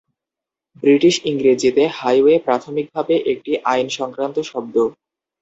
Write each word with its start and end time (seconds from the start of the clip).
British 0.83 1.15
ইংরেজিতে, 1.25 1.83
"highway" 1.97 2.35
প্রাথমিকভাবে 2.39 3.15
একটি 3.31 3.51
আইন 3.65 3.87
সংক্রান্ত 3.97 4.37
শব্দ। 4.43 4.75